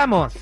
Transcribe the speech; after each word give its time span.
estamos? 0.00 0.32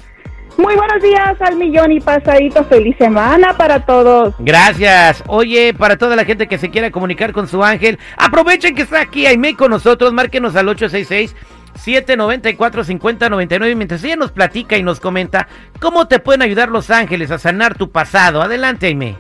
Muy 0.57 0.77
buenos 0.77 1.03
días 1.03 1.35
al 1.41 1.57
millón 1.57 1.91
y 1.91 2.01
pasadito. 2.01 2.65
Feliz 2.65 2.97
semana 2.97 3.57
para 3.57 3.85
todos. 3.85 4.35
Gracias. 4.39 5.25
Oye, 5.27 5.75
para 5.75 5.97
toda 5.97 6.15
la 6.15 6.25
gente 6.25 6.47
que 6.47 6.59
se 6.59 6.71
quiera 6.71 6.93
comunicar 6.93 7.33
con 7.33 7.49
su 7.49 7.65
ángel, 7.65 7.99
aprovechen 8.17 8.77
que 8.77 8.83
está 8.83 9.01
aquí 9.01 9.27
Aime 9.27 9.57
con 9.57 9.73
nosotros. 9.73 10.13
Márquenos 10.13 10.55
al 10.55 10.69
866 10.69 11.35
794 11.75 12.85
5099 12.85 13.75
mientras 13.75 14.05
ella 14.05 14.17
nos 14.17 14.31
platica 14.31 14.77
y 14.77 14.83
nos 14.85 15.01
comenta 15.01 15.49
cómo 15.81 16.07
te 16.07 16.21
pueden 16.21 16.43
ayudar 16.43 16.69
los 16.69 16.91
ángeles 16.91 17.33
a 17.33 17.39
sanar 17.39 17.77
tu 17.77 17.91
pasado. 17.91 18.41
Adelante, 18.41 18.87
Aime. 18.87 19.17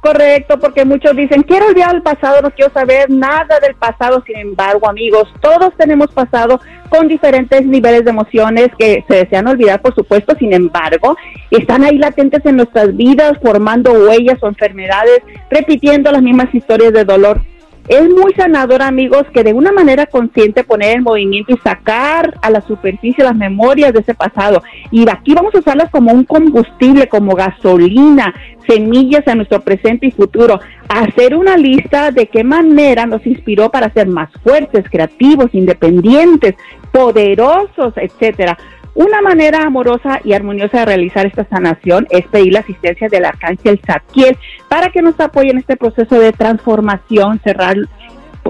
Correcto, 0.00 0.60
porque 0.60 0.84
muchos 0.84 1.16
dicen, 1.16 1.42
quiero 1.42 1.66
olvidar 1.66 1.92
el 1.94 2.02
pasado, 2.02 2.40
no 2.40 2.50
quiero 2.52 2.72
saber 2.72 3.10
nada 3.10 3.58
del 3.60 3.74
pasado. 3.74 4.22
Sin 4.24 4.36
embargo, 4.36 4.88
amigos, 4.88 5.24
todos 5.40 5.74
tenemos 5.76 6.08
pasado 6.12 6.60
con 6.88 7.08
diferentes 7.08 7.66
niveles 7.66 8.04
de 8.04 8.10
emociones 8.10 8.68
que 8.78 9.04
se 9.08 9.16
desean 9.16 9.48
olvidar, 9.48 9.82
por 9.82 9.94
supuesto. 9.94 10.36
Sin 10.38 10.52
embargo, 10.52 11.16
están 11.50 11.82
ahí 11.82 11.98
latentes 11.98 12.46
en 12.46 12.56
nuestras 12.56 12.96
vidas, 12.96 13.32
formando 13.42 13.92
huellas 13.92 14.40
o 14.40 14.46
enfermedades, 14.46 15.20
repitiendo 15.50 16.12
las 16.12 16.22
mismas 16.22 16.54
historias 16.54 16.92
de 16.92 17.04
dolor. 17.04 17.40
Es 17.88 18.06
muy 18.10 18.34
sanador, 18.34 18.82
amigos, 18.82 19.24
que 19.32 19.42
de 19.42 19.54
una 19.54 19.72
manera 19.72 20.04
consciente 20.04 20.62
poner 20.62 20.96
en 20.96 21.02
movimiento 21.02 21.54
y 21.54 21.58
sacar 21.58 22.38
a 22.42 22.50
la 22.50 22.60
superficie 22.60 23.24
las 23.24 23.34
memorias 23.34 23.94
de 23.94 24.00
ese 24.00 24.14
pasado. 24.14 24.62
Y 24.90 25.08
aquí 25.08 25.32
vamos 25.32 25.54
a 25.54 25.60
usarlas 25.60 25.90
como 25.90 26.12
un 26.12 26.24
combustible, 26.24 27.08
como 27.08 27.34
gasolina, 27.34 28.34
semillas 28.68 29.26
a 29.26 29.34
nuestro 29.34 29.62
presente 29.62 30.06
y 30.06 30.10
futuro. 30.10 30.60
Hacer 30.90 31.34
una 31.34 31.56
lista 31.56 32.10
de 32.10 32.26
qué 32.26 32.44
manera 32.44 33.06
nos 33.06 33.26
inspiró 33.26 33.70
para 33.70 33.90
ser 33.94 34.06
más 34.06 34.28
fuertes, 34.42 34.84
creativos, 34.90 35.48
independientes, 35.54 36.56
poderosos, 36.92 37.94
etcétera. 37.96 38.58
Una 38.98 39.22
manera 39.22 39.62
amorosa 39.62 40.20
y 40.24 40.32
armoniosa 40.32 40.80
de 40.80 40.86
realizar 40.86 41.24
esta 41.24 41.44
sanación 41.48 42.08
es 42.10 42.26
pedir 42.26 42.52
la 42.52 42.60
asistencia 42.60 43.08
del 43.08 43.26
arcángel 43.26 43.80
Zadkiel 43.86 44.36
para 44.68 44.90
que 44.90 45.02
nos 45.02 45.20
apoye 45.20 45.50
en 45.50 45.58
este 45.58 45.76
proceso 45.76 46.18
de 46.18 46.32
transformación, 46.32 47.40
cerrar 47.44 47.76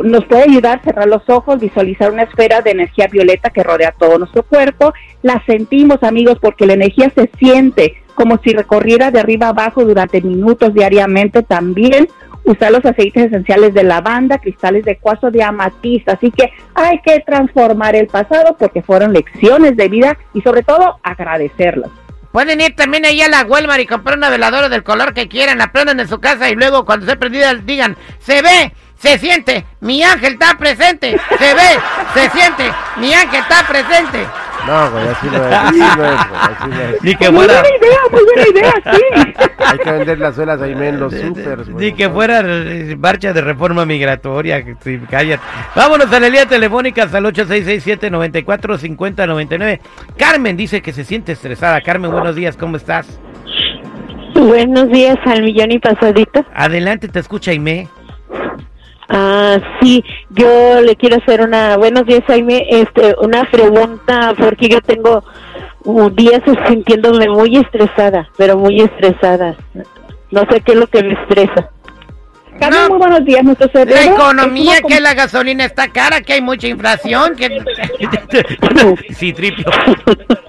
nos 0.03 0.25
puede 0.25 0.45
ayudar 0.45 0.79
a 0.79 0.83
cerrar 0.83 1.07
los 1.07 1.29
ojos, 1.29 1.61
visualizar 1.61 2.11
una 2.11 2.23
esfera 2.23 2.63
de 2.63 2.71
energía 2.71 3.09
violeta 3.09 3.51
que 3.51 3.63
rodea 3.63 3.93
todo 3.93 4.17
nuestro 4.17 4.43
cuerpo. 4.43 4.95
La 5.21 5.43
sentimos, 5.45 6.03
amigos, 6.03 6.39
porque 6.41 6.65
la 6.65 6.73
energía 6.73 7.13
se 7.15 7.29
siente 7.39 7.97
como 8.15 8.39
si 8.39 8.55
recorriera 8.55 9.11
de 9.11 9.21
arriba 9.21 9.49
abajo 9.49 9.85
durante 9.85 10.23
minutos 10.23 10.73
diariamente 10.73 11.43
también 11.43 12.09
usar 12.49 12.73
los 12.73 12.85
aceites 12.85 13.27
esenciales 13.27 13.75
de 13.75 13.83
lavanda, 13.83 14.39
cristales 14.39 14.85
de 14.85 14.97
cuarzo 14.97 15.31
de 15.31 15.43
amatista. 15.43 16.13
Así 16.13 16.31
que 16.31 16.51
hay 16.75 17.01
que 17.01 17.21
transformar 17.21 17.95
el 17.95 18.07
pasado 18.07 18.57
porque 18.59 18.83
fueron 18.83 19.13
lecciones 19.13 19.77
de 19.77 19.89
vida 19.89 20.19
y 20.35 20.41
sobre 20.41 20.63
todo 20.63 20.99
agradecerlas. 21.03 21.91
Pueden 22.33 22.61
ir 22.61 22.75
también 22.75 23.05
ahí 23.05 23.21
a 23.23 23.29
la 23.29 23.45
Walmart 23.45 23.81
y 23.81 23.87
comprar 23.87 24.17
una 24.17 24.31
veladora 24.31 24.69
del 24.69 24.83
color 24.83 25.15
que 25.15 25.29
quieran, 25.29 25.59
la 25.59 25.73
prendan 25.73 26.01
en 26.01 26.09
su 26.09 26.21
casa 26.21 26.51
y 26.51 26.55
luego 26.55 26.85
cuando 26.85 27.07
esté 27.07 27.19
prendida 27.19 27.55
digan, 27.55 27.97
se 28.19 28.43
ve, 28.43 28.73
se 28.99 29.19
siente, 29.19 29.65
mi 29.81 30.03
ángel 30.03 30.35
está 30.35 30.57
presente, 30.59 31.19
se 31.39 31.55
ve, 31.55 31.79
se 32.15 32.31
siente, 32.31 32.71
mi 32.97 33.13
ángel 33.13 33.41
está 33.41 33.67
presente. 33.67 34.27
No, 34.67 34.91
güey, 34.91 35.07
así 35.09 35.27
no 35.29 35.37
es, 35.37 35.43
así 35.55 35.79
no 35.79 36.05
es, 36.05 36.21
así 36.31 36.69
no 36.69 36.81
es. 36.81 37.03
Ni 37.03 37.15
que 37.15 37.31
Muy 37.31 37.47
buena 37.47 37.61
idea, 37.61 37.99
muy 38.11 38.23
buena 38.25 38.49
idea, 38.49 38.73
sí. 38.93 39.01
Hay 39.65 39.79
que 39.79 39.93
vender 39.93 40.19
las 40.19 40.35
suelas 40.35 40.61
ahí 40.61 40.73
en 40.73 41.01
los 41.01 41.15
supers, 41.15 41.69
güey. 41.69 41.87
ni 41.87 41.93
que 41.97 42.11
fuera 42.11 42.41
eh, 42.45 42.97
marcha 42.99 43.33
de 43.33 43.41
reforma 43.41 43.87
migratoria. 43.87 44.63
sí, 44.83 45.01
cállate. 45.11 45.43
Vámonos 45.75 46.13
a 46.13 46.21
la 46.21 46.29
línea 46.29 46.47
telefónica 46.47 47.05
el 47.05 47.11
8667-945099. 47.11 49.81
Carmen 50.17 50.57
dice 50.57 50.83
que 50.83 50.93
se 50.93 51.05
siente 51.05 51.33
estresada. 51.33 51.81
Carmen, 51.81 52.11
buenos 52.11 52.37
días, 52.37 52.57
¿cómo 52.57 52.77
estás? 52.77 53.07
Buenos 54.35 54.89
días 54.91 55.17
al 55.25 55.43
millón 55.43 55.73
y 55.73 55.79
pasadito. 55.79 56.45
Adelante, 56.55 57.09
te 57.09 57.19
escucha 57.19 57.51
Aime. 57.51 57.89
Ah, 59.09 59.59
sí, 59.81 60.05
yo 60.31 60.81
le 60.83 60.95
quiero 60.97 61.17
hacer 61.17 61.41
una, 61.41 61.79
buenos 61.79 62.05
días 62.05 62.23
Jaime, 62.27 62.67
este, 62.69 63.15
una 63.23 63.45
pregunta 63.51 64.35
porque 64.37 64.69
yo 64.69 64.83
tengo 64.83 65.25
uh, 65.85 66.11
días 66.11 66.43
sintiéndome 66.69 67.29
muy 67.29 67.57
estresada, 67.57 68.29
pero 68.37 68.59
muy 68.59 68.81
estresada. 68.83 69.57
No 70.31 70.43
sé 70.51 70.61
qué 70.61 70.73
es 70.73 70.79
lo 70.79 70.87
que 70.87 71.03
me 71.03 71.15
estresa. 71.15 71.71
Carmen, 72.61 72.81
No. 72.83 72.89
muy 72.91 72.99
buenos 72.99 73.25
días, 73.25 73.45
nuestro 73.45 73.69
cerebro. 73.69 73.95
La 73.95 74.01
es 74.03 74.09
economía, 74.09 74.81
que 74.87 75.01
la 75.01 75.15
gasolina 75.15 75.65
está 75.65 75.89
cara, 75.89 76.21
que 76.21 76.35
hay 76.35 76.43
mucha 76.43 76.67
inflación, 76.67 77.35
que... 77.35 77.49
sí, 79.15 79.33
tripio. 79.33 79.65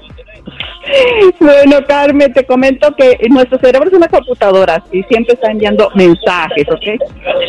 Bueno, 1.39 1.77
Carmen, 1.88 2.33
te 2.33 2.45
comento 2.45 2.94
que 2.95 3.17
nuestro 3.29 3.59
cerebro 3.59 3.88
es 3.89 3.95
una 3.95 4.07
computadora 4.07 4.83
y 4.91 5.03
siempre 5.03 5.33
está 5.33 5.51
enviando 5.51 5.89
mensajes, 5.95 6.67
¿ok? 6.69 6.88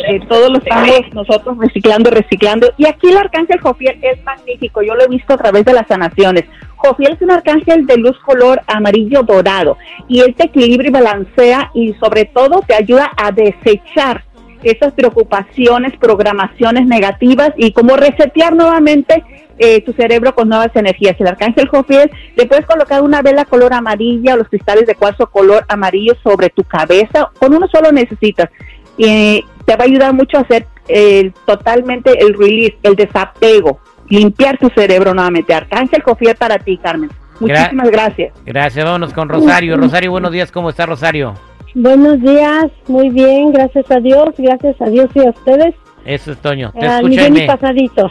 Eh, 0.07 0.19
todos 0.27 0.49
lo 0.49 0.57
estamos 0.57 1.13
nosotros 1.13 1.57
reciclando, 1.57 2.09
reciclando. 2.09 2.71
Y 2.77 2.87
aquí 2.87 3.09
el 3.09 3.17
arcángel 3.17 3.59
Jofiel 3.59 3.99
es 4.01 4.23
magnífico, 4.23 4.81
yo 4.81 4.95
lo 4.95 5.03
he 5.03 5.07
visto 5.07 5.33
a 5.33 5.37
través 5.37 5.65
de 5.65 5.73
las 5.73 5.87
sanaciones. 5.87 6.45
Jofiel 6.75 7.13
es 7.13 7.21
un 7.21 7.31
arcángel 7.31 7.85
de 7.85 7.97
luz 7.97 8.17
color 8.25 8.61
amarillo 8.67 9.21
dorado 9.21 9.77
y 10.07 10.21
él 10.21 10.33
te 10.33 10.45
equilibra 10.45 10.87
y 10.87 10.91
balancea 10.91 11.69
y 11.75 11.93
sobre 11.93 12.25
todo 12.25 12.61
te 12.65 12.73
ayuda 12.73 13.11
a 13.17 13.31
desechar 13.31 14.23
esas 14.63 14.93
preocupaciones, 14.93 15.97
programaciones 15.97 16.85
negativas 16.85 17.51
y 17.57 17.71
como 17.71 17.95
resetear 17.95 18.55
nuevamente 18.55 19.23
eh, 19.57 19.81
tu 19.81 19.93
cerebro 19.93 20.33
con 20.33 20.49
nuevas 20.49 20.75
energías. 20.75 21.15
El 21.19 21.27
arcángel 21.27 21.67
Jofiel, 21.67 22.09
le 22.35 22.45
puedes 22.47 22.65
colocar 22.65 23.03
una 23.03 23.21
vela 23.21 23.45
color 23.45 23.73
amarilla 23.73 24.33
o 24.33 24.37
los 24.37 24.49
cristales 24.49 24.87
de 24.87 24.95
cuarzo 24.95 25.27
color 25.27 25.65
amarillo 25.67 26.15
sobre 26.23 26.49
tu 26.49 26.63
cabeza. 26.63 27.29
Con 27.37 27.53
uno 27.53 27.67
solo 27.67 27.91
necesitas. 27.91 28.49
Y 28.97 29.45
te 29.65 29.75
va 29.75 29.83
a 29.83 29.87
ayudar 29.87 30.13
mucho 30.13 30.37
a 30.37 30.41
hacer 30.41 30.65
eh, 30.87 31.31
totalmente 31.45 32.19
el 32.19 32.33
release, 32.33 32.77
el 32.83 32.95
desapego, 32.95 33.79
limpiar 34.09 34.57
tu 34.57 34.69
cerebro 34.69 35.13
nuevamente. 35.13 35.53
Arcángel 35.53 36.01
Jofiel 36.01 36.35
para 36.35 36.57
ti, 36.57 36.77
Carmen. 36.77 37.09
Muchísimas 37.39 37.89
gracias. 37.89 38.33
Gracias, 38.45 38.83
vámonos 38.83 39.13
con 39.13 39.29
Rosario. 39.29 39.77
Rosario, 39.77 40.11
buenos 40.11 40.31
días, 40.31 40.51
¿cómo 40.51 40.69
está 40.69 40.85
Rosario? 40.85 41.35
Buenos 41.73 42.19
días, 42.21 42.65
muy 42.87 43.09
bien, 43.09 43.53
gracias 43.53 43.89
a 43.89 43.99
Dios, 43.99 44.29
gracias 44.37 44.75
a 44.81 44.89
Dios 44.89 45.09
y 45.15 45.19
a 45.25 45.29
ustedes. 45.29 45.73
Eso 46.03 46.31
es 46.33 46.37
Toño. 46.39 46.73
Te 46.73 47.03
millón 47.03 47.37
y 47.37 47.41
Aime. 47.41 47.47
pasadito. 47.47 48.09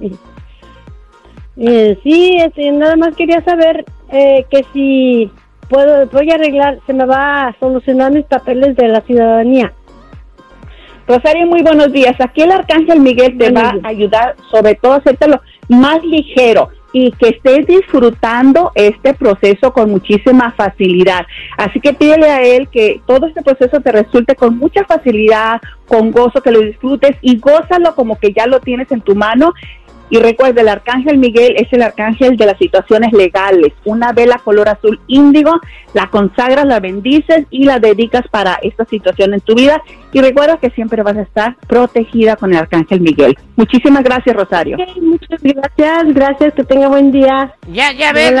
Eh, 1.60 1.98
sí, 2.04 2.36
este, 2.38 2.70
nada 2.70 2.94
más 2.94 3.16
quería 3.16 3.42
saber 3.42 3.84
eh, 4.12 4.46
que 4.48 4.64
si 4.72 5.28
puedo, 5.68 6.06
voy 6.06 6.30
a 6.30 6.34
arreglar, 6.34 6.78
se 6.86 6.92
me 6.92 7.04
va 7.04 7.48
a 7.48 7.56
solucionar 7.58 8.12
mis 8.12 8.24
papeles 8.26 8.76
de 8.76 8.86
la 8.86 9.00
ciudadanía. 9.00 9.72
Rosario, 11.08 11.46
muy 11.48 11.62
buenos 11.62 11.92
días. 11.92 12.14
Aquí 12.20 12.42
el 12.42 12.52
Arcángel 12.52 13.00
Miguel 13.00 13.36
te 13.36 13.50
Buenos 13.50 13.64
va 13.64 13.72
días. 13.72 13.84
a 13.84 13.88
ayudar, 13.88 14.36
sobre 14.52 14.76
todo, 14.76 14.92
a 14.92 14.96
hacértelo 14.98 15.40
más 15.68 16.00
ligero 16.04 16.68
y 16.98 17.12
que 17.12 17.28
estés 17.28 17.66
disfrutando 17.66 18.72
este 18.74 19.14
proceso 19.14 19.72
con 19.72 19.90
muchísima 19.90 20.52
facilidad. 20.52 21.26
Así 21.56 21.80
que 21.80 21.92
pídele 21.92 22.28
a 22.28 22.42
él 22.42 22.68
que 22.68 23.00
todo 23.06 23.26
este 23.26 23.42
proceso 23.42 23.80
te 23.80 23.92
resulte 23.92 24.34
con 24.34 24.58
mucha 24.58 24.84
facilidad, 24.84 25.60
con 25.86 26.10
gozo, 26.10 26.40
que 26.40 26.50
lo 26.50 26.60
disfrutes 26.60 27.16
y 27.20 27.38
gózalo 27.38 27.94
como 27.94 28.18
que 28.18 28.32
ya 28.32 28.46
lo 28.46 28.60
tienes 28.60 28.90
en 28.90 29.00
tu 29.00 29.14
mano. 29.14 29.52
Y 30.10 30.18
recuerda, 30.18 30.62
el 30.62 30.68
arcángel 30.68 31.18
Miguel 31.18 31.54
es 31.56 31.72
el 31.72 31.82
arcángel 31.82 32.36
de 32.36 32.46
las 32.46 32.58
situaciones 32.58 33.12
legales. 33.12 33.72
Una 33.84 34.12
vela 34.12 34.38
color 34.38 34.68
azul 34.68 34.98
índigo, 35.06 35.60
la 35.92 36.08
consagras, 36.08 36.64
la 36.64 36.80
bendices 36.80 37.46
y 37.50 37.64
la 37.64 37.78
dedicas 37.78 38.26
para 38.30 38.58
esta 38.62 38.84
situación 38.86 39.34
en 39.34 39.40
tu 39.40 39.54
vida. 39.54 39.82
Y 40.12 40.20
recuerda 40.20 40.56
que 40.56 40.70
siempre 40.70 41.02
vas 41.02 41.16
a 41.16 41.22
estar 41.22 41.56
protegida 41.66 42.36
con 42.36 42.52
el 42.52 42.58
arcángel 42.58 43.00
Miguel. 43.00 43.36
Muchísimas 43.56 44.02
gracias, 44.02 44.34
Rosario. 44.34 44.78
Muchas 45.00 45.42
gracias, 45.42 46.14
gracias, 46.14 46.54
que 46.54 46.64
tenga 46.64 46.88
buen 46.88 47.12
día. 47.12 47.52
Ya, 47.70 47.92
ya 47.92 48.12
ves, 48.12 48.32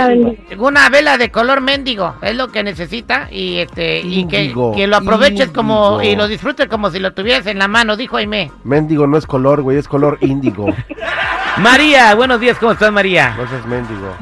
una 0.58 0.88
vela 0.88 1.18
de 1.18 1.30
color 1.30 1.60
mendigo, 1.60 2.14
es 2.22 2.36
lo 2.36 2.48
que 2.48 2.62
necesita 2.62 3.28
y 3.30 3.58
este 3.58 4.00
y 4.00 4.26
que, 4.26 4.44
Índigo, 4.44 4.72
que 4.74 4.86
lo 4.86 4.96
aproveches 4.96 5.50
como 5.50 6.02
y 6.02 6.16
lo 6.16 6.28
disfrutes 6.28 6.66
como 6.68 6.90
si 6.90 6.98
lo 6.98 7.12
tuvieras 7.12 7.46
en 7.46 7.58
la 7.58 7.68
mano, 7.68 7.96
dijo 7.96 8.16
Aime. 8.16 8.50
Mendigo 8.64 9.06
no 9.06 9.18
es 9.18 9.26
color, 9.26 9.62
güey, 9.62 9.76
es 9.76 9.88
color 9.88 10.18
índigo. 10.20 10.66
María, 11.60 12.14
buenos 12.14 12.40
días, 12.40 12.58
¿cómo 12.58 12.72
estás 12.72 12.92
María? 12.92 13.34
No 13.36 13.48
seas 13.48 13.66
mendigo. 13.66 14.14